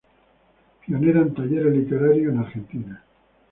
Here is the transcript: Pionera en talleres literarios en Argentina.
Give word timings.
Pionera 0.83 1.19
en 1.21 1.35
talleres 1.35 1.71
literarios 1.75 2.33
en 2.33 2.39
Argentina. 2.39 3.03